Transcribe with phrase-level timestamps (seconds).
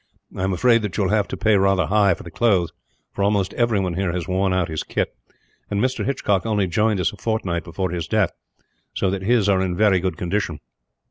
[0.35, 2.71] I am afraid that you will have to pay rather high for the clothes,
[3.13, 5.15] for almost everyone here has worn out his kit;
[5.69, 6.03] and Mr.
[6.03, 8.31] Hitchcock only joined us a fortnight before his death,
[8.95, 10.59] so that his are in very good condition.